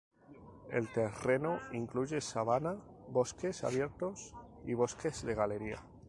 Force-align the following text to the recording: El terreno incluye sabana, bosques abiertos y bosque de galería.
El 0.71 0.91
terreno 0.91 1.59
incluye 1.73 2.21
sabana, 2.21 2.75
bosques 3.09 3.63
abiertos 3.63 4.33
y 4.65 4.73
bosque 4.73 5.11
de 5.11 5.35
galería. 5.35 5.83